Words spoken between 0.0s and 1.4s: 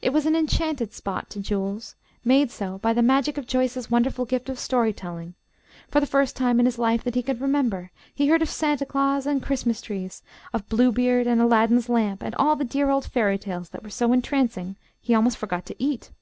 It was an enchanted spot to